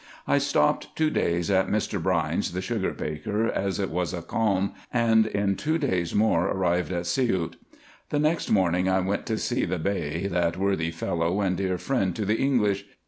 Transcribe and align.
I 0.27 0.39
stopped 0.39 0.95
two 0.95 1.11
days 1.11 1.51
at 1.51 1.67
Mr. 1.69 2.01
Brine's, 2.01 2.53
the 2.53 2.61
sugar 2.63 2.89
baker, 2.89 3.45
as 3.45 3.79
it 3.79 3.91
was 3.91 4.15
a 4.15 4.23
calm, 4.23 4.73
and 4.91 5.27
in 5.27 5.55
two 5.55 5.77
days 5.77 6.15
more 6.15 6.47
arrived 6.47 6.91
at 6.91 7.05
Siout. 7.05 7.55
The 8.09 8.17
next 8.17 8.49
morning 8.49 8.89
I 8.89 8.99
went 9.01 9.27
to 9.27 9.37
see 9.37 9.63
the 9.63 9.77
Bey, 9.77 10.25
that 10.25 10.57
worthy 10.57 10.89
fellow 10.89 11.39
and 11.41 11.55
dear 11.55 11.77
friend 11.77 12.15
to 12.15 12.25
the 12.25 12.37
English. 12.39 12.83